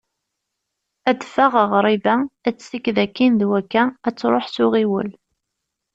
[1.09, 2.15] Ad d-teffeɣ ɣriba,
[2.47, 5.09] ad tessiked akin d wakka, ad truḥ s uɣiwel.